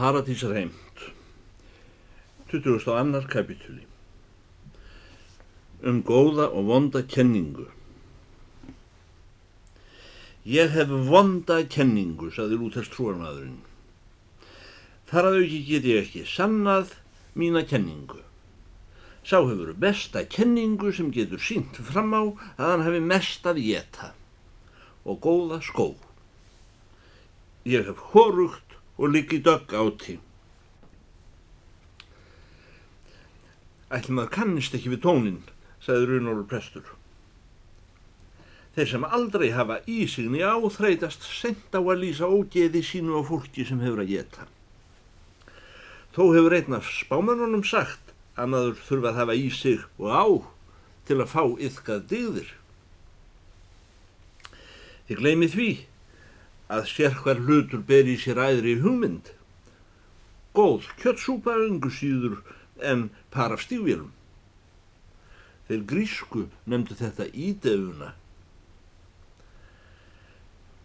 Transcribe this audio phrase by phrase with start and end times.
[0.00, 1.00] Paradísar heimt
[2.48, 3.20] 22.
[3.28, 3.82] kapitúli
[5.84, 7.66] Um góða og vonda kenningu
[10.46, 13.58] Ég hef vonda kenningu, saði Lúthers trúarmadurinn.
[15.12, 16.96] Þar að auki get ég ekki sannað
[17.36, 18.22] mína kenningu.
[19.20, 22.22] Sá hefur besta kenningu sem getur sínt fram á
[22.56, 24.14] að hann hefur mest að geta
[25.04, 25.90] og góða skó.
[27.68, 28.69] Ég hef horugt
[29.00, 30.18] og liggi dögg áti.
[33.90, 35.38] Ætlum að kannist ekki við tónin,
[35.80, 36.84] sagði Runólur prestur.
[38.76, 43.64] Þeir sem aldrei hafa ísigni á þreytast sent á að lýsa ógeði sínu á fólki
[43.66, 44.46] sem hefur að geta.
[46.14, 50.26] Þó hefur einn af spámanunum sagt að maður þurfa að hafa í sig og á
[51.08, 52.50] til að fá yfkað digðir.
[55.08, 55.70] Þið gleymi því
[56.70, 59.32] að sér hver hlutur ber í sér æðri hugmynd.
[60.54, 62.40] Góð kjötsúpa öngu síður
[62.82, 64.12] en par af stífjölum.
[65.68, 68.12] Þeir grísku nefndu þetta ídefuna.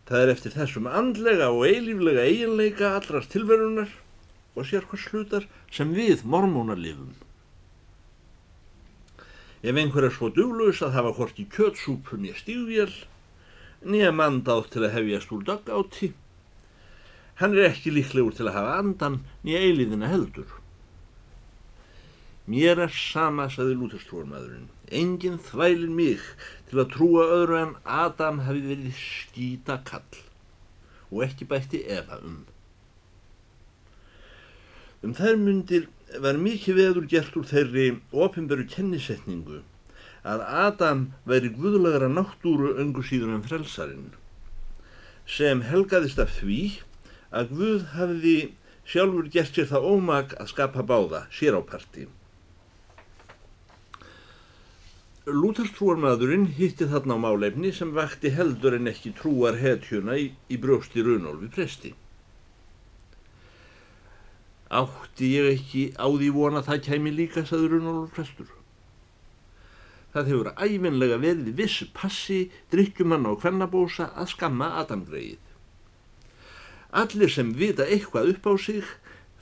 [0.06, 3.94] Það er eftir þessum andlega og eilíflega eiginleika allrar tilverunar
[4.54, 7.16] og sér hvers hlutar sem við mormónar lifum.
[9.66, 12.94] Ef einhver er svo duglaus að hafa hvort í kjötsúpunni stífjöl,
[13.84, 16.14] nýja mandáð til að hefjast úr daggáti.
[17.42, 20.48] Hann er ekki líklegur til að hafa andan nýja eiliðina heldur.
[22.46, 26.22] Mér er sama, saði lútestrúarmadurinn, enginn þvælin mig
[26.70, 30.20] til að trúa öðru en Adam hafi verið skýta kall
[31.10, 32.44] og ekki bætti efa um.
[35.02, 35.88] Um þær myndir
[36.22, 39.64] var mikið veður gert úr þeirri ofinberu kennisetningu
[40.26, 44.14] að Adam væri guðlagra náttúru öngu síður en frelsarinn
[45.26, 46.60] sem helgaðist af því
[47.36, 48.36] að Guð hafiði
[48.86, 52.06] sjálfur gert sér það ómag að skapa báða sér á parti.
[55.26, 61.02] Lúterstrúarmadurinn hitti þarna á málefni sem vakti heldur en ekki trúar hetjuna í, í brjósti
[61.02, 61.96] Runolfi presti.
[64.70, 68.54] Átti ég ekki á því vona það kæmi líka, saði Runolfi prestur.
[70.16, 75.42] Það hefur æfinlega verið viss passi drikkjumann á hvernabósa að skamma Adamgreið.
[76.96, 78.86] Allir sem vita eitthvað upp á sig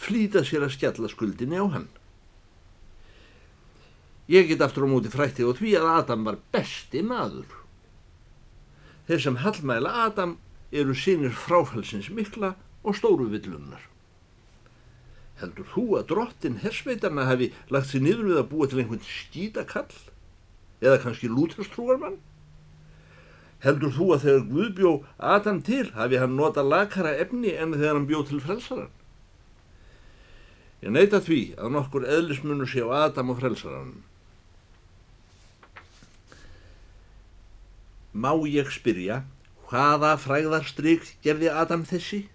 [0.02, 1.86] flýta sér að skjalla skuldinni á hann.
[4.26, 7.52] Ég get aftur á móti frætti og því að Adam var besti maður.
[9.06, 10.40] Þeir sem hallmæla Adam
[10.74, 13.86] eru sínir fráfælsins mikla og stóru villunnar.
[15.38, 20.13] Heldur þú að drottin hersveitarna hafi lagt sér niður við að búa til einhvern skítakall?
[20.82, 22.18] Eða kannski lúterstrúarmann?
[23.64, 28.00] Heldur þú að þegar Guð bjó Adam til hafi hann nota lakara efni en þegar
[28.00, 28.92] hann bjó til frelsaran?
[30.84, 33.94] Ég neyta því að nokkur eðlismunur sé á Adam og frelsaran.
[38.14, 39.24] Má ég spyrja
[39.72, 42.26] hvaða fræðarstryk gerði Adam þessi?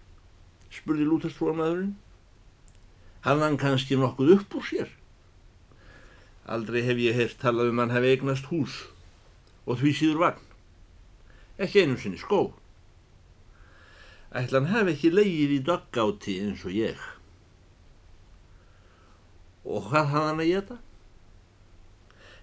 [0.73, 1.93] spurði lúterstrúarmadurinn.
[3.25, 4.89] Hann hann kannski nokkuð upp úr sér?
[6.49, 8.79] Aldrei hef ég heyrt talað um hann hefði eignast hús
[9.69, 10.45] og því síður vagn.
[11.61, 12.41] Ekki einu sinni skó.
[14.33, 16.97] Ætlan hef ekki leið í daggáti eins og ég.
[19.69, 20.79] Og hvað hafði hann að geta?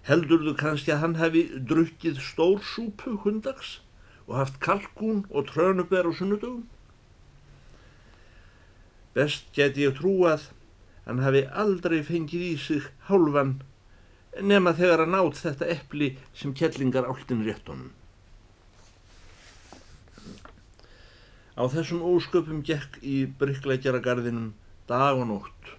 [0.06, 3.80] Heldur þú kannski að hann hefði drukkið stór súpu hundags
[4.28, 6.66] og haft kalkún og trönubær og sunnudugum?
[9.18, 10.52] Best get ég trúað
[11.06, 13.56] hann hefði aldrei fengið í sig hálfan
[14.42, 17.92] nema þegar að nátt þetta eppli sem kellingar áltin réttunum.
[21.56, 24.50] Á þessum ósköpum gekk í bryggleikjaragarðinum
[24.90, 25.70] dag og nótt,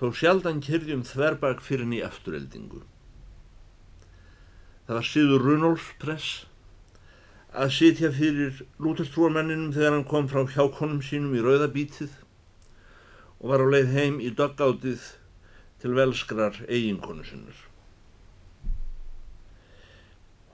[0.00, 2.80] þó sjaldan kyrjum þverbak fyrir henni afturheldingu.
[4.86, 6.30] Það var síður Runolfs press
[7.52, 12.16] að sitja fyrir lútestrúarmenninum þegar hann kom frá hjákonum sínum í rauðabítið
[13.42, 15.04] og var á leið heim í döggátið
[15.82, 17.58] til velskrar eiginkonu sinnur.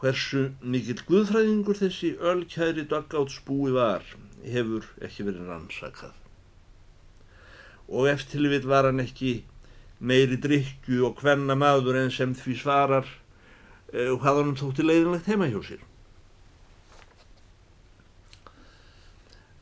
[0.00, 4.06] Hversu mikill guðfræðingur þessi ölkæri daggátsbúi var
[4.46, 6.14] hefur ekki verið rannsakað.
[7.88, 9.42] Og eftir við var hann ekki
[9.98, 15.50] meiri drikju og hvenna maður en sem því svarar uh, hvað hann þótti leiðinlegt heima
[15.50, 15.84] hjá sér.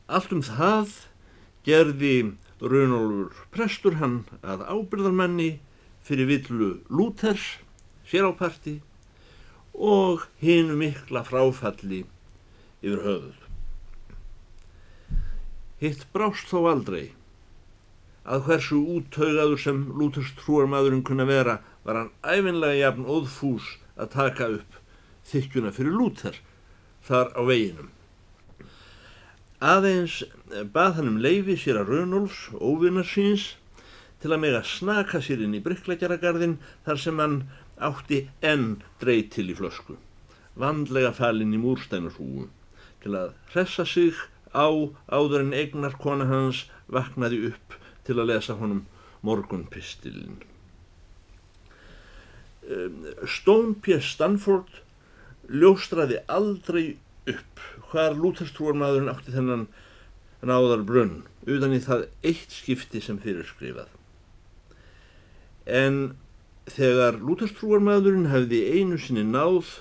[0.07, 0.93] Allt um það
[1.67, 2.15] gerði
[2.61, 5.59] Runolfur prestur hann að ábyrðarmanni
[6.07, 7.59] fyrir villu Lúthers
[8.09, 8.79] sér á parti
[9.77, 12.01] og hinu mikla fráfalli
[12.81, 13.37] yfir höfuð.
[15.77, 17.11] Hitt brást þó aldrei
[18.25, 24.49] að hversu úttaugaður sem Lúthers trúarmadurinn kunna vera var hann æfinlega jafn óðfús að taka
[24.57, 24.81] upp
[25.29, 26.41] þykjuna fyrir Lúther
[27.05, 27.93] þar á veginum.
[29.57, 30.19] Aðeins
[30.73, 33.55] bað hann um leifi sér að Raunolfs, óvinnar síns,
[34.21, 37.37] til að mega snaka sér inn í brygglegjaragarðin þar sem hann
[37.81, 39.97] átti enn dreyt til í flösku,
[40.57, 42.47] vandlega falinn í múrstænarhúu,
[43.01, 44.13] til að hressa sig
[44.53, 44.69] á
[45.09, 48.85] áður en eignar kona hans vaknaði upp til að lesa honum
[49.25, 50.37] morgunpistilin.
[53.25, 53.97] Stone P.
[54.03, 54.81] Stanford
[55.49, 56.97] ljóstraði aldrei
[57.31, 57.61] upp
[57.91, 59.67] hvar lúterstrúarmadurinn átti þennan
[60.45, 63.89] náðar brunn utan í það eitt skipti sem fyrir skrifað.
[65.65, 66.17] En
[66.71, 69.77] þegar lúterstrúarmadurinn hefði einu sinni náð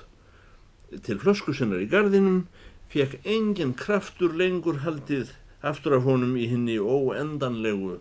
[1.06, 2.44] til flöskusinnar í gardinum
[2.92, 5.34] fekk engin kraftur lengur haldið
[5.66, 7.98] aftur af honum í henni óendanlegu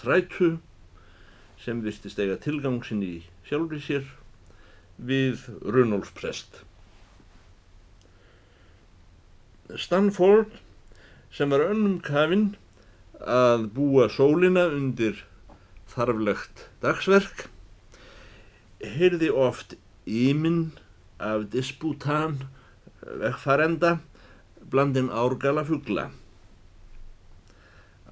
[0.00, 0.54] þrætu
[1.60, 3.14] sem virtist eiga tilgangsinn í
[3.48, 4.06] sjálfri sér
[4.96, 6.62] við Runolf Prest.
[9.76, 10.58] Stanford
[11.34, 12.54] sem var önnum kafinn
[13.20, 15.24] að búa sólina undir
[15.94, 17.46] þarflegt dagsverk
[18.84, 20.74] heyrði oft íminn
[21.22, 22.42] af disputan
[23.04, 23.96] vekkfarenda
[24.70, 26.10] blandin árgala fuggla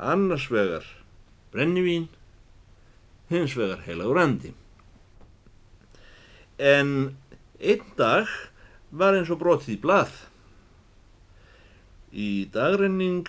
[0.02, 0.86] annars vegar
[1.52, 2.08] brennivín
[3.30, 4.52] hins vegar heilagur andi.
[6.58, 7.16] En
[7.60, 8.28] einn dag
[8.90, 10.12] var eins og brotið í blað
[12.12, 13.24] Í dagrenning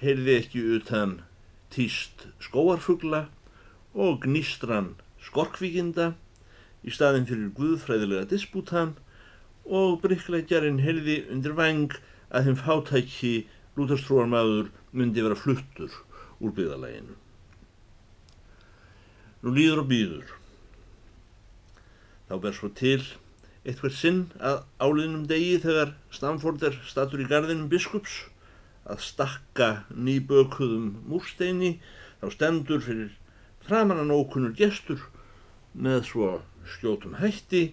[0.00, 1.20] heyrði ekki utan
[1.70, 3.28] týst skóarfugla
[3.94, 6.08] og gnýstran skorkvíkinda
[6.82, 8.96] í staðin fyrir guðfræðilega disputan
[9.70, 11.94] og bryggleikjarinn heyrði undir vang
[12.34, 13.32] að þeim fátæki
[13.78, 15.94] lútarstrúarmadur myndi vera fluttur
[16.42, 17.14] úr byggðalæginu.
[19.40, 20.36] Nú líður og býður.
[22.26, 23.04] Þá ber svo til
[23.64, 28.22] eitthvað sinn að áliðnum degi þegar Stamford er statur í gardinum biskups
[28.88, 31.74] að stakka nýbökuðum múrsteini
[32.22, 33.12] þá stendur fyrir
[33.66, 35.02] framannan ókunnur gestur
[35.74, 36.30] með svo
[36.68, 37.70] skjótum hætti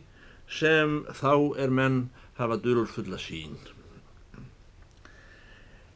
[0.47, 2.03] sem þá er menn
[2.37, 3.57] hafa dörur fulla sín.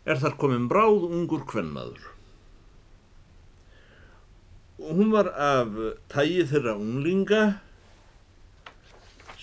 [0.08, 2.08] Er þar komin bráð ungur kvennmaður.
[4.82, 5.76] Hún var af
[6.10, 7.44] tægi þeirra unglinga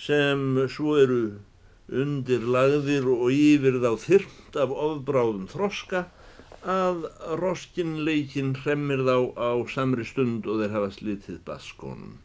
[0.09, 1.23] sem svo eru
[1.89, 6.07] undirlagðir og yfir þá þyrmt af ofbráðum þroska
[6.65, 7.05] að
[7.39, 12.17] roskinleikin hremmir þá á samri stund og þeir hafa slitið baskonum.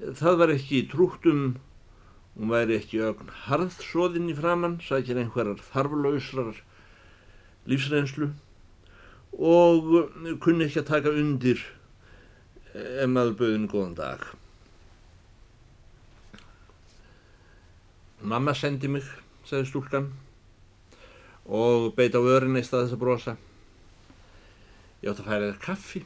[0.00, 1.42] Það var ekki trúttum,
[2.34, 6.62] hún væri ekki ögn harðsóðinn í framann, sækir einhverjar þarflausrar
[7.70, 8.32] lífsreynslu
[9.38, 9.92] og
[10.44, 11.60] kunni ekki að taka undir
[12.74, 14.24] ef maður bauðin góðan dag.
[18.24, 19.04] Mamma sendi mig,
[19.44, 20.06] sagði stúlkan
[21.44, 23.32] og beit á örin eist að þess að brosa.
[25.04, 26.00] Ég átt að færa þér kaffi.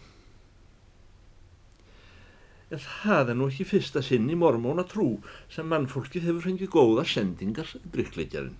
[2.74, 7.04] En það er nú ekki fyrsta sinn í mormóna trú sem mannfólkið hefur fengið góða
[7.06, 8.58] sendingar bryggleikjarinn.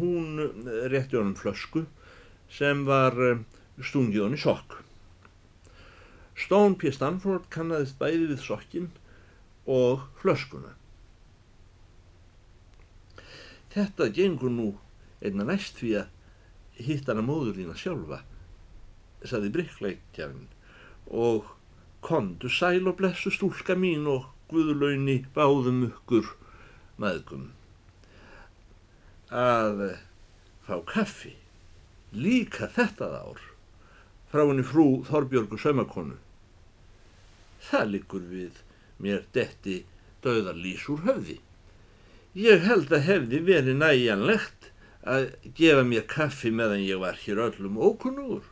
[0.00, 0.42] Hún
[0.90, 1.84] rétti honum flösku
[2.52, 3.38] sem var eh,
[3.78, 4.82] stungið honni sokk.
[6.34, 6.90] Stone P.
[6.90, 8.90] Stanford kannadist bæði við sokkinn
[9.66, 10.74] og flöskuna.
[13.72, 14.68] Þetta gengur nú
[15.22, 18.20] einna næst því að hitt hana móður þína sjálfa,
[19.24, 20.48] saði bryggleikjafinn
[21.06, 21.52] og
[22.02, 26.34] kondu sæl og blessu stúlka mín og guðlauni báðum ykkur
[27.00, 27.52] maðgum
[29.32, 29.78] að
[30.66, 31.32] fá kaffi
[32.12, 33.40] líka þetta ár
[34.28, 36.18] frá henni frú Þorbjörgu saumakonu.
[37.64, 38.60] Það likur við
[39.02, 39.82] mér detti
[40.24, 41.38] döðarlýs úr höfði.
[42.38, 44.70] Ég held að hefði verið næjanlegt
[45.02, 48.44] að gefa mér kaffi meðan ég var hér öllum ókunnugur.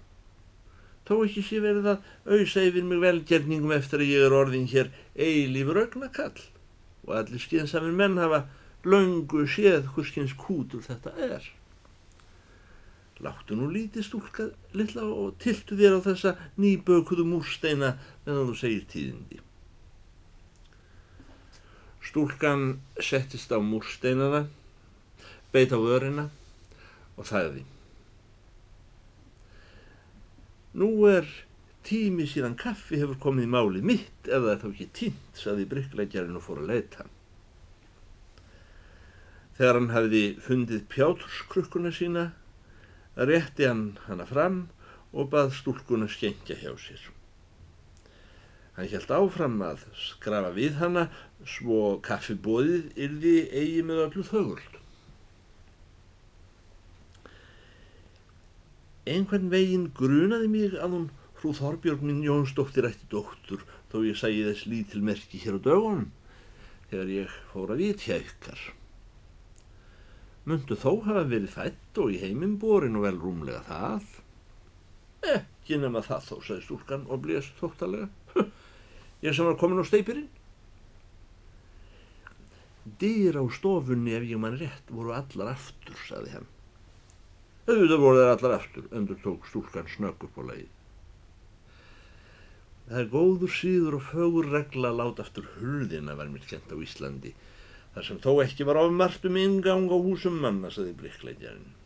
[1.07, 4.91] Tó ekki sé verið að auðsa yfir mig velgjerningum eftir að ég er orðin hér
[5.17, 6.43] eilífur augnakall
[7.07, 8.45] og allir skynsamir menn hafa
[8.85, 11.49] löngu séð hverskins kútur þetta er.
[13.21, 18.87] Láttu nú lítið stúlka lilla og tiltu þér á þessa nýbökuðu múrsteina meðan þú segir
[18.93, 19.41] tíðindi.
[22.01, 24.47] Stúlkan settist á múrsteinana,
[25.53, 26.31] beit á vörina
[27.17, 27.67] og þæði.
[30.81, 31.29] Nú er
[31.87, 36.45] tími síðan kaffi hefur komið í máli mitt er þá ekki tínt, saði bryggleikjarinn og
[36.47, 37.07] fór að leita.
[39.59, 42.31] Þegar hann hafiði fundið pjáturskrukkuna sína,
[43.19, 44.61] rétti hann hana fram
[45.13, 47.03] og bað stúlkuna skengja hjá sér.
[48.81, 51.01] Hann held áfram að skrafa við hana
[51.45, 54.79] svo kaffibóðið yrði eigi með öllu þögult.
[59.05, 61.05] Einhvern veginn grunaði mig að hún
[61.37, 66.09] frú Þorbjörg minn Jónsdóttir ætti dóttur þó ég sæði þess lítil merki hér á dögunum
[66.89, 68.63] þegar ég fór að vitja ykkar.
[70.49, 74.09] Mundu þó hafa verið fætt og í heiminn borin og vel rúmlega það?
[75.37, 78.09] Ekki nema það þó, sagði stúlkan og blés þóttalega.
[79.21, 80.29] Ég sem var komin á steipirinn.
[83.01, 86.49] Dyr á stofunni ef ég mann rétt voru allar aftur, sagði hann.
[87.69, 90.71] Auðvitað voru þeir allar aftur, endur tók stúlkan snögg upp á leið.
[92.91, 96.77] Það er góður síður og fögur regla að láta aftur hulðina var mér kent á
[96.83, 97.31] Íslandi,
[97.95, 101.77] þar sem þó ekki var ofmart um ingang á húsum manna, saði blikkleitjarinn.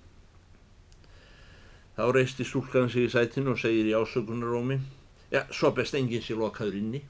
[1.98, 4.78] Þá reisti stúlkan sig í sætinu og segir í ásökunarómi,
[5.34, 7.02] já, svo best enginn sér lokaður inni.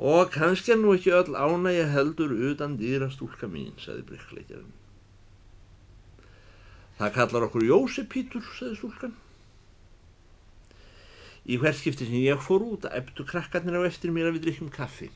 [0.00, 4.76] Og kannski er nú ekki öll ánægja heldur utan dýra stúlka mín, saði blikkleitjarinn.
[6.96, 9.12] Það kallar okkur Jósepítur, saði stúlkan.
[11.44, 14.72] Í hverskipti sem ég fór út að eftu krakkarnir á eftir mér að við drikkjum
[14.72, 15.10] kaffi.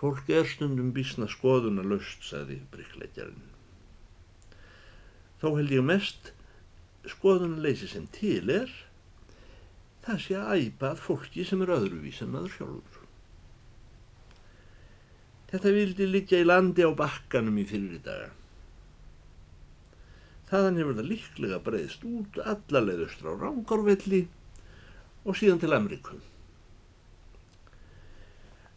[0.00, 3.46] Fólk er stundum bísna skoðuna löst, sagði bryggleitjarinn.
[5.40, 6.32] Þó held ég mest
[7.08, 8.72] skoðuna leysi sem til er,
[10.06, 13.02] það sé að æpa að fólki sem er öðruvís en maður sjálfur.
[15.50, 18.30] Þetta vildi liggja í landi á bakkanum í fyrir daga.
[20.46, 24.22] Þaðan hefur það líklega breyðst út allalegðustur á Rangárvelli
[25.26, 26.22] og síðan til Amerikum.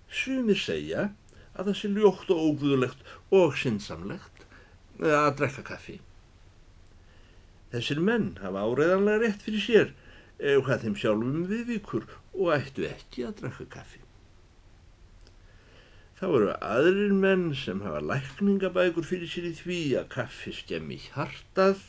[0.09, 1.11] Sumir segja
[1.53, 4.45] að það sé ljótt og óguðulegt og sinnsamlegt
[4.97, 5.99] að drekka kaffi.
[7.69, 9.91] Þessir menn hafa áreiðanlega rétt fyrir sér
[10.39, 14.01] ef hvað þeim sjálfum við vikur og ættu ekki að drekka kaffi.
[16.19, 21.85] Þá eru aðrir menn sem hafa lækningabækur fyrir sér í því að kaffi skemmi hjartað,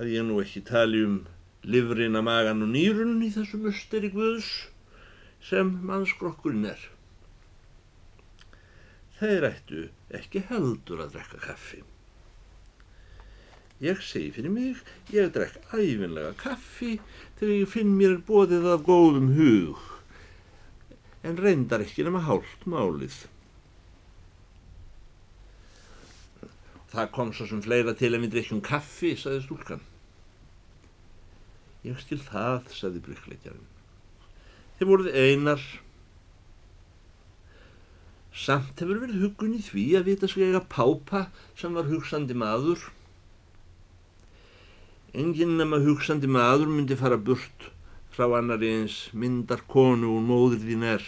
[0.00, 1.18] að ég nú ekki tali um
[1.68, 4.48] livrina, magan og nýrun í þessu musteri guðs
[5.44, 6.88] sem mannskrokkurinn er.
[9.20, 11.84] Þeir ættu ekki heldur að drekka kaffi.
[13.82, 14.78] Ég segi fyrir mig,
[15.10, 17.00] ég drekk æfinlega kaffi
[17.40, 19.80] þegar ég finn mér bóðið af góðum hug
[21.26, 23.24] en reyndar ekki nema hálft málið.
[26.92, 29.82] Það kom svo sem fleira til en við drikkjum kaffi, saði stúlkan.
[31.86, 33.70] Ég skil það, saði bryggleikjarinn.
[34.78, 35.62] Þið voruð einar.
[38.32, 41.26] Samt hefur verið hugun í því að vita sig eiga pápa
[41.58, 42.84] sem var hugsandi maður.
[45.12, 47.68] Enginn nema hugsandi maður myndi fara burt
[48.12, 51.04] frá annari eins myndar konu og móður þín er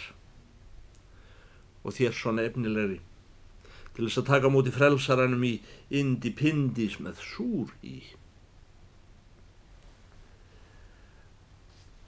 [1.85, 2.99] og þér svona efnilegri
[3.95, 5.55] til þess að taka múti frelsaranum í
[5.95, 7.99] indi pindis með súr í.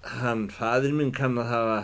[0.08, 1.78] Hann, fadir minn, kann að hafa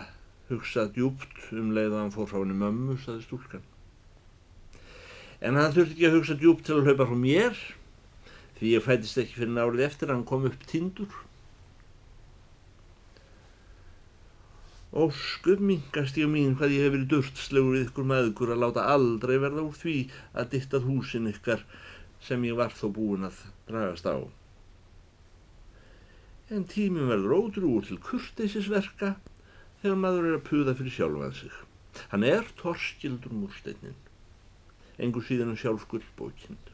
[0.50, 3.64] hugsað djúpt um leið að hann fór frá henni mömmu, saði stúlkan.
[5.44, 7.64] En hann þurfti ekki að hugsa djúpt til að hlaupa frá mér,
[8.64, 11.16] því ég fætist ekki fyrir nárið eftir að hann kom upp tindur.
[14.94, 19.34] Óskum mingast ég mín hvað ég hef verið durtslegur við ykkur maður að láta aldrei
[19.42, 19.96] verða úr því
[20.32, 21.64] að dittað húsin ykkar
[22.24, 24.16] sem ég var þó búin að dragast á.
[26.54, 29.16] En tíminn verður ótrúur til kurteisisverka
[29.82, 31.58] þegar maður er að puða fyrir sjálfan sig.
[32.14, 33.98] Hann er torskildur múrsteinnin,
[34.96, 36.73] engur síðan en sjálf gullbókind.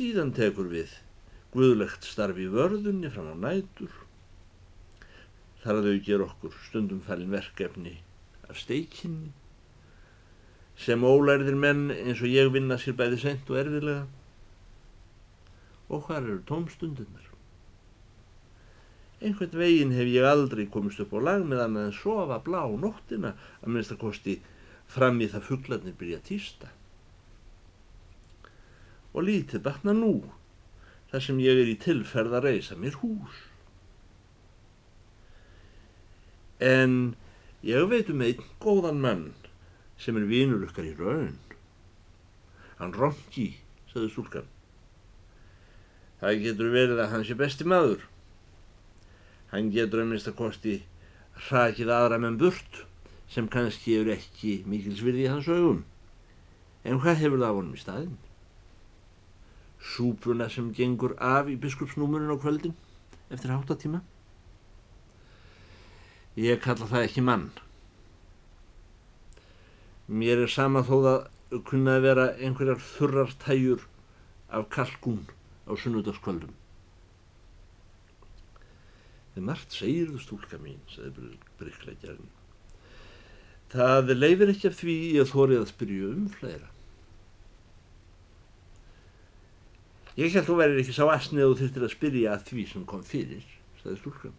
[0.00, 0.94] Síðan tekur við
[1.52, 3.90] guðlegt starfi í vörðunni fram á nætur.
[5.60, 7.98] Þar að þau ger okkur stundum fælin verkefni
[8.48, 9.34] af steikinni
[10.80, 14.08] sem ólærðir menn eins og ég vinna sér bæði sent og erfiðlega.
[15.92, 17.28] Og hvað eru tómstundunar
[19.20, 23.36] einhvern veginn hef ég aldrei komist upp á lag með annað en sofa blá nóttina
[23.60, 24.40] að minnst að kosti
[24.88, 26.72] fram í það fugglarnir byrja týsta
[29.12, 30.14] og lítið batna nú
[31.10, 33.46] þar sem ég er í tilferð að reysa mér hús
[36.60, 37.16] En
[37.64, 39.28] ég veit um einn góðan mann
[40.00, 41.38] sem er vinur okkar í raun.
[42.76, 43.54] Hann Ronki,
[43.88, 44.48] saði stúlkan.
[46.20, 48.04] Það getur verið að hann sé besti maður.
[49.54, 50.74] Hann getur að minnst að kosti
[51.48, 52.84] hrakið aðra menn burt
[53.32, 55.86] sem kannski eru ekki mikilsvirði í hans augum.
[56.84, 58.18] En hvað hefur það vonum í staðin?
[59.80, 62.76] Súpuna sem gengur af í biskupsnúmurinn á kvöldin
[63.32, 64.02] eftir háttatíma?
[66.36, 67.50] Ég kalla það ekki mann.
[70.06, 73.86] Mér er sama þó það kunnaði vera einhverjar þurrar tæjur
[74.50, 75.24] af kalkún
[75.66, 76.52] á sunnudagskvöldum.
[79.34, 82.30] Þið margt segir þú stúlka mín, sagði Bryggleikjarinn.
[83.70, 86.70] Það leifir ekki af því að þórið að spyrja um fleira.
[90.20, 92.82] Ég held að þú verður ekki sá asnið og þurftir að spyrja að því sem
[92.90, 93.44] kom fyrir,
[93.80, 94.34] sagði stúlkan.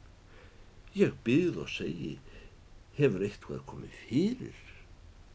[0.93, 2.11] Ég byggð og segi,
[2.99, 4.59] hefur eitthvað komið fyrir,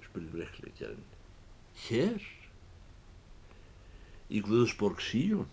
[0.05, 1.09] spurði brekkleikjarinn.
[1.89, 2.29] Hér?
[4.31, 5.51] Í Guðsborg Síjón?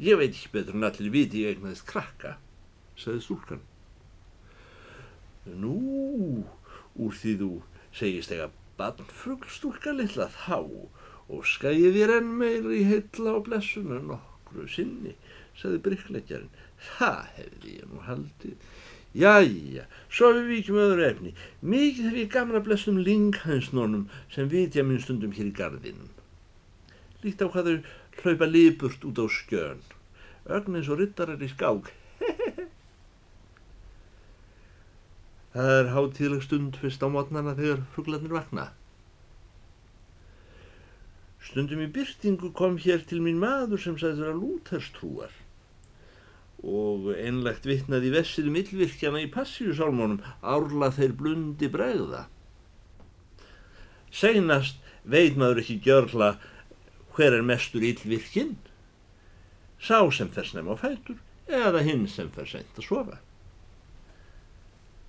[0.00, 2.36] Ég veit ekki betur en allir viti ég eignaðist krakka,
[3.00, 3.66] sagði stúlkan.
[5.48, 5.76] Nú,
[7.00, 7.52] úr því þú
[7.96, 10.60] segist ega barnfuglstúlka litla þá
[11.30, 15.14] og skæði þér enn meiri heitla og blessuna nokkru sinni,
[15.58, 16.54] sagði bryggleikjarinn.
[16.90, 18.56] Það hefði ég nú haldið.
[19.10, 21.32] Jæja, svo við vikjum öðru efni.
[21.66, 26.10] Mikið hef ég gaman að blessum linghansnónum sem vitja minn stundum hér í gardinum.
[27.24, 27.78] Líkt á hvað þau
[28.22, 29.82] hlaupa lípurt út á skjön.
[30.46, 31.90] Ögn eins og rittarar í skák.
[35.50, 38.70] Það er hátíðleg stund fyrst á mótnana þegar fugglarnir vakna.
[41.40, 45.38] Stundum í byrtingu kom hér til mín maður sem sagði þeirra lúterstrúar
[46.60, 52.26] og einlegt vittnaði vessirum yllvirkjana í passíusálmónum árla þeir blundi bregða.
[54.12, 56.34] Seinast veit maður ekki gjörla
[57.16, 58.58] hver er mestur yllvirkinn,
[59.80, 61.18] sá sem fer snem á fætur
[61.48, 63.18] eða hinn sem fer sent að sofa.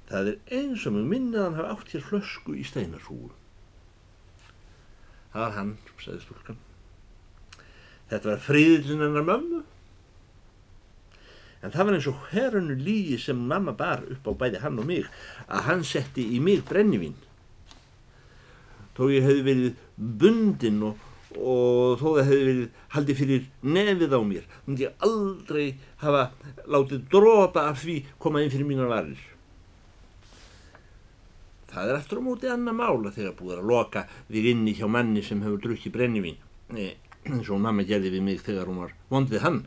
[0.08, 3.30] Það er eins og mjög minnið hann hafa átt hér flösku í steinarhúu.
[5.32, 6.58] Það var hann, sagði stúlkan.
[8.12, 9.62] Þetta var fríðilinn hennar mömmu.
[11.62, 14.88] En það var eins og herrunu lígi sem mamma bar upp á bæði hann og
[14.90, 15.06] mig
[15.46, 17.16] að hann setti í mig brennivín.
[18.98, 21.06] Þó ég hefði verið bundinn og,
[21.38, 23.46] og þó það hefði verið haldið fyrir
[23.78, 25.68] nefið á mér, þannig ég aldrei
[26.02, 26.24] hafa
[26.76, 29.31] látið drópa af því koma inn fyrir mínar varir.
[31.72, 35.24] Það er eftir á móti annar mála þegar búið að loka þig inni hjá manni
[35.24, 36.40] sem hefur drukkið brennivín
[37.30, 39.60] eins og mamma gerði við mig þegar hún var vondið hann.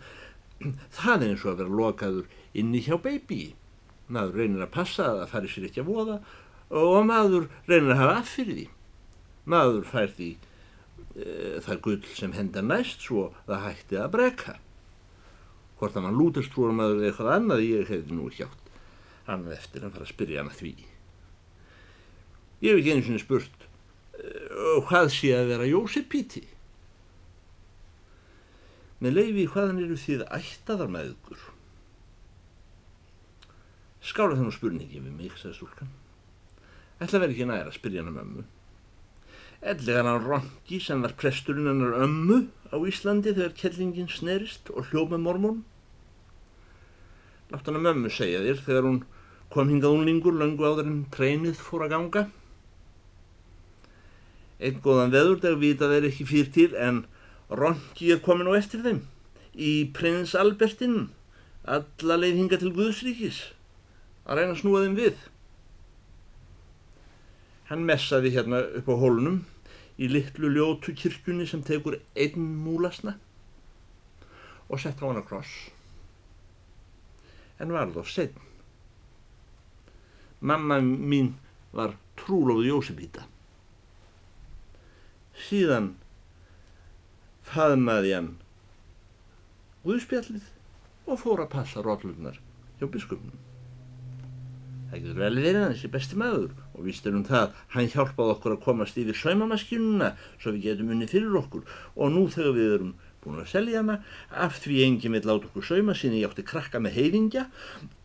[0.95, 3.43] Það er eins og að vera lokaður inni hjá baby.
[4.09, 6.19] Maður reynir að passa að það fari sér ekki að voða
[6.75, 8.67] og maður reynir að hafa af fyrir því.
[9.55, 11.29] Maður fær því e,
[11.65, 14.57] það gull sem hendar næst svo það hætti að breka.
[15.79, 18.61] Hvort að mann lútast trúar maður eitthvað annað ég hefði nú hjátt.
[19.29, 20.75] Hann eftir að fara að spyrja hann að því.
[22.65, 23.65] Ég hef ekki einu svona spurt
[24.17, 26.47] uh, hvað sé að vera Jósepíti?
[29.05, 31.43] Með leiði hvaðan eru þið ættaðar með ykkur?
[34.05, 35.91] Skála þannig spurningi við mig, sagði stúlkan.
[37.05, 38.45] Ætla verið ekki næra að spyrja hann um ömmu.
[39.65, 42.39] Ellegan hann Ronki sem var presturinn hennar ömmu
[42.73, 45.61] á Íslandi þegar kellingin snerist og hljóð með mormón.
[47.53, 49.03] Látt hann um ömmu segja þér þegar hún
[49.53, 52.25] kom hingað unlingur löngu áður en treinið fór að ganga.
[54.63, 57.03] Einn góðan veðurdag vita þeir ekki fyrir til en
[57.51, 59.03] Ronki er komin á eftir þeim
[59.55, 61.09] í prins Albertinn
[61.65, 63.41] alla leið hinga til Guðsríkis
[64.25, 65.19] að reyna að snúa þeim við.
[67.71, 69.43] Hann messaði hérna upp á hólunum
[69.99, 73.17] í litlu ljótu kirkjunni sem tekur einn múlasna
[74.69, 75.53] og sett á hann að kross.
[77.59, 78.41] En var þó setn.
[80.45, 81.35] Mamma mín
[81.73, 83.29] var trúlófið Jósefíta
[85.49, 85.93] síðan
[87.45, 88.33] faðmaði hann
[89.85, 90.45] Guðspjallið
[91.05, 92.39] og fór að passa rótlunar
[92.79, 93.41] hjá biskupnum.
[94.89, 98.35] Það getur vel verið hann þessi besti maður og víst er um það hann hjálpaði
[98.37, 102.73] okkur að komast yfir saumamaskinuna svo við getum unni fyrir okkur og nú þegar við
[102.79, 103.99] erum búin að selja hana
[104.45, 107.47] af því enginn vil láta okkur sauma sín ég átti krakka með heiðingja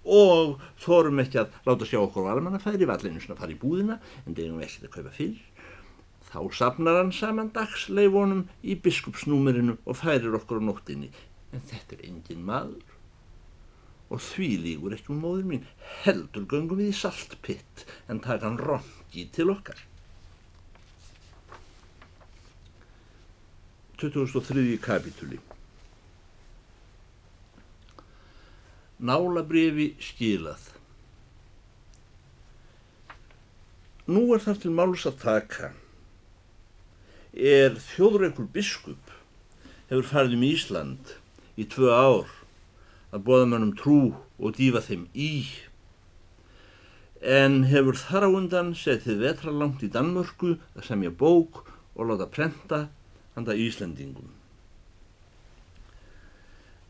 [0.09, 4.33] og þórum ekki að láta sjá okkur valmannafæri vallinu svona að fara í búðina en
[4.33, 5.48] það er nú ekkert að kaupa fyrir
[6.29, 11.09] Þá sapnar hann saman dagsleifonum í biskupsnúmerinu og færir okkur á nóttinni.
[11.53, 12.95] En þetta er engin maður.
[14.13, 15.67] Og því lígur ekki um móður mín.
[16.05, 19.81] Heldur göngum við í saltpitt en taka hann rongi til okkar.
[23.99, 24.77] 2003.
[24.79, 25.41] kapitúli
[29.03, 30.69] Nálabriði skilað
[34.09, 35.67] Nú er þar til máls að taka.
[37.39, 39.13] Er þjóðreikur biskup
[39.87, 41.11] hefur farið um Ísland
[41.55, 42.31] í tvö ár
[43.15, 43.99] að bóða mannum trú
[44.35, 45.29] og dýfa þeim í
[47.23, 51.61] en hefur þar á undan setið vetralangt í Danmörku að semja bók
[51.95, 52.79] og láta prenta
[53.37, 54.33] handa Íslandingum.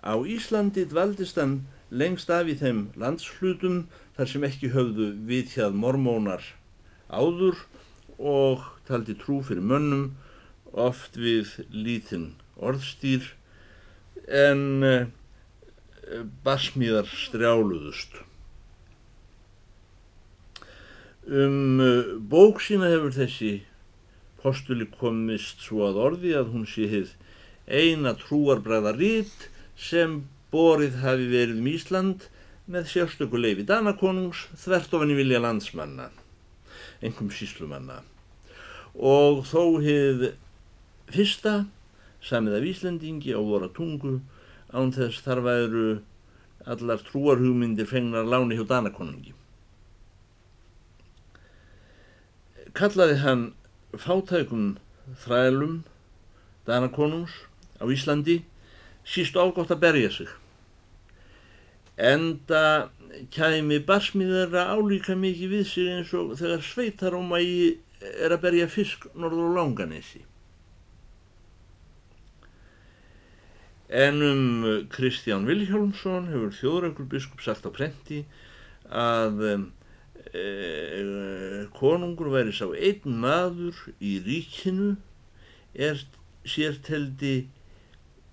[0.02, 1.60] Á Íslandi dvaldist hann
[1.94, 3.84] lengst af í þeim landshlutum
[4.18, 6.42] þar sem ekki höfðu viðhjað mormónar
[7.14, 7.62] áður
[8.18, 10.10] og taldi trú fyrir mönnum
[10.74, 13.32] oft við lítinn orðstýr
[14.30, 15.08] en uh,
[16.46, 18.22] basmíðar strjáluðust.
[21.30, 23.54] Um uh, bók sína hefur þessi
[24.40, 27.16] postuli komist svo að orði að hún sé hefð
[27.70, 32.30] eina trúarbræða rít sem borið hafi verið um Ísland
[32.70, 36.10] með sérstöku leifi Danakonungs þvert ofan í vilja landsmanna,
[37.06, 38.02] engum síslumanna.
[38.96, 40.32] Og þó hefð
[41.14, 41.54] fyrsta
[42.24, 44.20] samið af Íslandingi á voru tungu
[44.74, 45.88] án þess þar væru
[46.70, 49.34] allar trúarhugmyndir fengnar láni hjá Danakonungi.
[52.76, 53.46] Kallaði hann
[53.98, 54.78] fátækum
[55.24, 55.82] þrælum
[56.68, 57.34] Danakonungs
[57.82, 58.44] á Íslandi
[59.08, 60.30] síst ágótt að berja sig.
[61.98, 62.92] Enda
[63.34, 67.70] kæmi barsmiðara álíka mikið við sig eins og þegar sveitarómægi
[68.00, 70.22] er að berja fisk norður á langanesi.
[73.90, 78.20] En um Kristján Vilhjálmsson hefur þjóðrækur biskup sagt á prenti
[78.86, 79.42] að
[80.30, 80.44] e,
[81.74, 84.92] konungur væri sá einn maður í ríkinu
[85.74, 85.98] er
[86.46, 87.48] sérteldi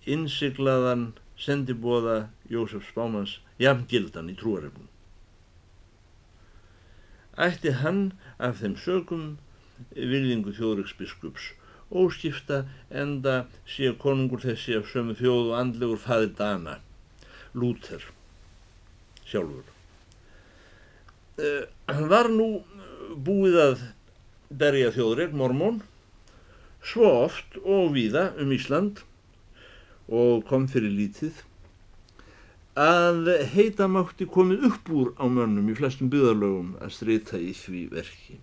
[0.04, 4.92] innsiglaðan sendibóða Jósef Spámans jafngildan í trúarefnum.
[7.40, 9.24] Ætti hann af þeim sögum
[9.96, 11.54] virðingu þjóðræksbiskups
[11.90, 16.78] óskipta enda sé konungur þessi af sömu þjóð og andlegur faði Dana,
[17.54, 18.04] Lúther
[19.26, 19.66] sjálfur.
[21.36, 22.62] Hann uh, var nú
[23.16, 23.84] búið að
[24.50, 25.82] berja þjóðreik, mormón,
[26.86, 29.02] svo oft og víða um Ísland
[30.06, 31.42] og kom fyrir lítið
[32.76, 37.86] að heita mátti komið upp úr á mönnum í flestum byðarlögum að streyta í því
[37.94, 38.36] verki.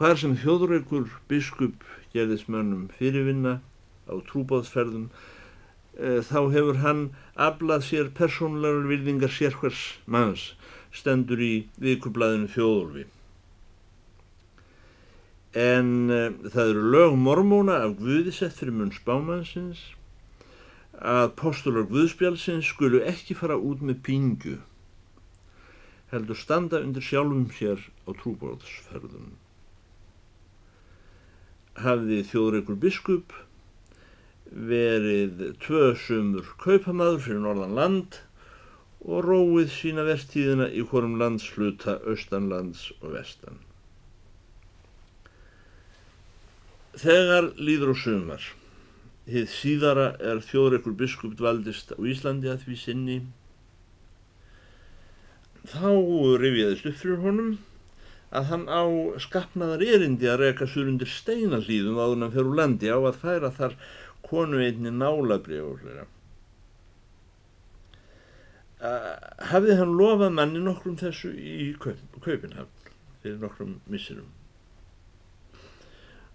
[0.00, 1.82] Hvar sem þjóðreikur biskup
[2.14, 3.58] gerðis mönnum fyrirvinna
[4.08, 7.02] á trúbáðsferðum e, þá hefur hann
[7.36, 10.46] aflað sér persónlegar virðingar sérhvers manns
[10.96, 11.50] stendur í
[11.84, 13.04] vikublaðinu þjóðorfi.
[15.66, 19.84] En e, það eru lög mormóna af Guðisett fyrir munn spámansins
[20.96, 24.56] að postular Guðspjálsins skulu ekki fara út með pingju
[26.16, 29.36] heldur standa undir sjálfum sér á trúbáðsferðum
[31.78, 33.34] hafði þjóðreikur biskup
[34.50, 38.18] verið tvö sumur kaupamaður fyrir norðan land
[39.00, 43.60] og róið sína vestíðina í hvorum landsluta austanlands og vestan.
[47.00, 48.42] Þegar líður á sumar,
[49.30, 53.18] hið síðara er þjóðreikur biskup dvaldist á Íslandi að því sinni,
[55.70, 55.86] þá
[56.42, 57.58] rifjaðist upp fyrir honum
[58.30, 58.82] að hann á
[59.22, 63.76] skapnaðar erindi að reyka sur undir steinallíðum áður hann fyrir landi á að færa þar
[64.26, 66.06] konu einni nálabrið og hlera.
[69.50, 74.30] Hafði hann lofað manni nokkrum þessu í kaup, kaupinhafn fyrir nokkrum missirum.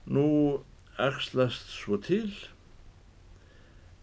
[0.06, 0.28] Nú
[1.02, 2.28] axlast svo til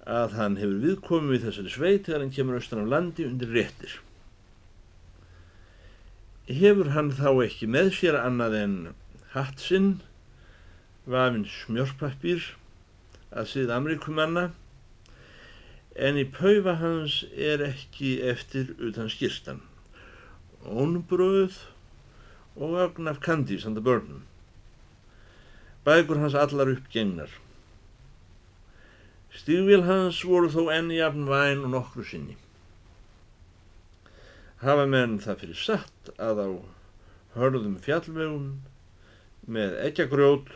[0.08, 4.00] að hann hefur viðkomið við þessari sveit þegar hann kemur austan á landi undir réttir
[6.48, 8.74] hefur hann þá ekki með sér annað en
[9.34, 10.00] hatt sinn,
[11.06, 12.48] vafinn smjörpappir
[13.30, 14.50] að síða Amerikumanna,
[15.94, 19.62] en í paufa hans er ekki eftir utan skýrstan.
[20.66, 21.62] Ónbröð
[22.56, 24.22] og ögn af kandi sanda börnum.
[25.84, 27.30] Bækur hans allar uppgengnar.
[29.32, 32.36] Stígvél hans voru þó enni jafn væn og nokkru sinni
[34.62, 36.50] hafa menn það fyrir satt að á
[37.34, 38.50] hörðum fjallvegum
[39.50, 40.52] með ekkjagrjót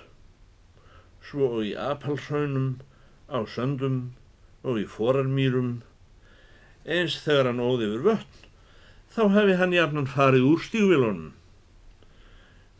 [1.27, 2.77] svo og í apalsraunum
[3.27, 4.15] á söndum
[4.63, 5.81] og í forarmýrum.
[6.87, 8.47] Eins þegar hann óði yfir vötn
[9.17, 11.35] þá hefði hann jafnan farið úr stígvilunum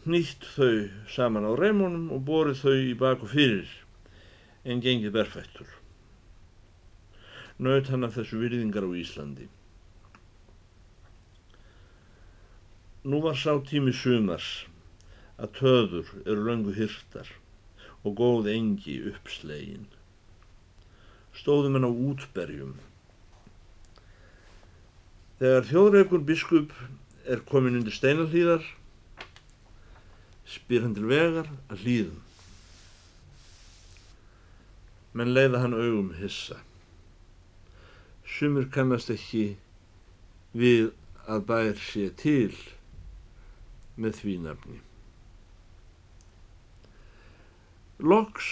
[0.07, 3.67] nýtt þau saman á reimunum og borið þau í baku fyrir
[4.63, 5.67] en gengið berfættur.
[7.59, 9.49] Naut hann af þessu virðingar á Íslandi
[13.07, 14.67] Nú var sá tími sumars
[15.39, 17.29] að töður eru löngu hyrtar
[18.03, 19.85] og góð engi uppslegin.
[21.39, 22.75] Stóðum henn á útberjum.
[25.39, 26.75] Þegar þjóðreikun biskup
[27.31, 28.67] er komin undir steinalíðar,
[30.43, 32.21] spyr hann til vegar að hlýðum.
[35.15, 36.59] Menn leiða hann augum hissa.
[38.27, 39.53] Sumir kannast ekki
[40.59, 40.91] við
[41.31, 42.51] að bær sé til
[43.97, 44.79] með því nafni.
[47.97, 48.49] Loks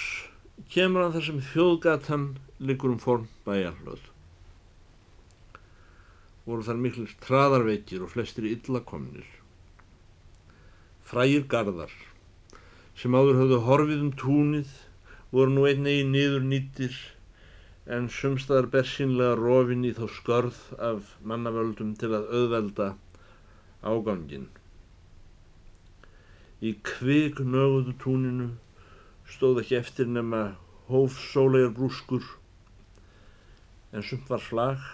[0.72, 2.26] kemur hann þar sem þjóðgatan
[2.64, 4.07] liggur um form bæjarlöð.
[6.44, 9.26] Voru þar miklir traðarveikir og flestir illakomnir.
[11.04, 11.92] Frægir gardar
[12.96, 14.72] sem áður höfðu horfið um túnið
[15.35, 16.98] voru nú einnegi nýður nýttir
[17.90, 22.92] en sumstaðar bersinlega rofin í þá skörð af mannavöldum til að auðvelda
[23.85, 24.46] ágangin.
[26.64, 28.46] Í kvik nöguðu túninu
[29.29, 30.44] stóð ekki eftir nema
[30.88, 32.24] hóf sólegar brúskur
[33.92, 34.87] en sumt var flag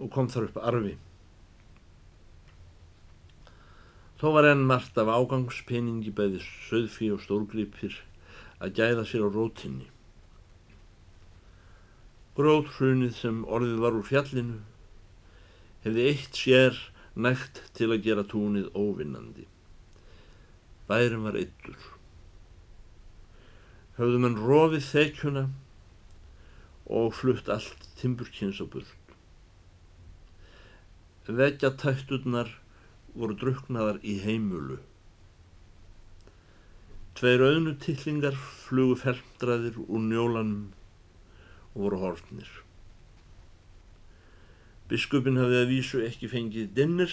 [0.00, 0.96] og kom þar upp arfi.
[4.20, 7.94] Þó var enn margt af ágangspeningi bæði söðfí og stórgripir
[8.58, 9.86] að gæða sér á rótinni.
[12.36, 14.58] Gróthrunið sem orðið var úr fjallinu
[15.86, 16.76] hefði eitt sér
[17.14, 19.46] nægt til að gera túnið óvinnandi.
[20.90, 21.78] Bærin var eittur.
[23.98, 25.44] Höfðu mann rofið þeikjuna
[26.90, 28.96] og flutt allt timburkins á burt.
[31.30, 32.50] Vekja tætturnar
[33.14, 34.80] voru druknaðar í heimulu.
[37.14, 40.70] Tveir auðnutillingar flugu felmdraðir úr njólanum
[41.74, 42.50] og voru horfnir.
[44.90, 47.12] Biskupin hafði að vísu ekki fengið dinnir,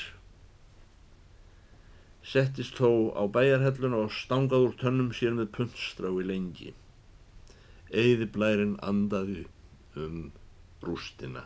[2.28, 6.74] settist þó á bæjarhelluna og stangað úr tönnum sér með puntstrái lengi.
[7.88, 9.46] Eði blærin andaði
[9.96, 10.32] um
[10.84, 11.46] rústina.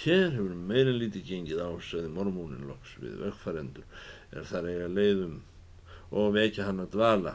[0.00, 3.84] Hér hefur meira lítið gengið ásæði mormónin loks við vökkfarendur
[4.32, 5.34] er þar eiga leiðum
[6.10, 7.34] og vekja hann að dvala.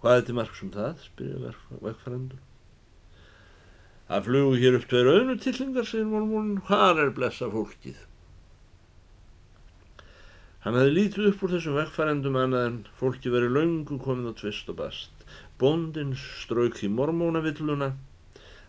[0.00, 1.04] Hvað er til marg sem um það?
[1.04, 1.52] spyrja
[1.84, 2.40] vekkfærandur.
[4.08, 8.02] Það flugu hér upp tveir auðnutillingar, segir mormónin, hvað er blessa fólkið?
[10.64, 14.70] Hann hefði lítið upp úr þessum vekkfærandum annað en fólki verið laungu komið á tvist
[14.72, 15.24] og bast.
[15.60, 17.90] Bóndin strauk í mormónavilluna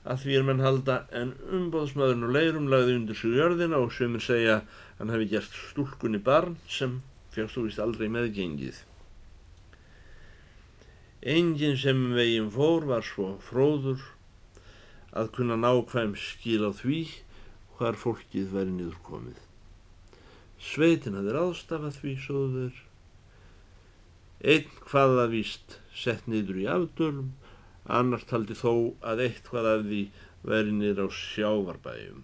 [0.03, 4.25] að því er mann halda en umbóðsmaðurinn og leirum lagði undir sig jörðina og sömur
[4.25, 4.57] segja
[4.99, 6.99] hann hefði gert stúlkunni barn sem
[7.31, 8.83] fjást þú vist aldrei meðgengið.
[11.35, 14.03] Engin sem veginn fór var svo fróður
[15.15, 17.01] að kunna nákvæm skil á því
[17.79, 19.44] hvar fólkið væri niður komið.
[20.65, 22.77] Sveitin hafði ráðstafað því sóður.
[24.41, 27.33] Einn hvaða víst sett niður í afdölum,
[27.85, 28.71] annar taldi þó
[29.05, 30.01] að eitt hvaða því
[30.45, 32.23] væri niður á sjávarbæjum.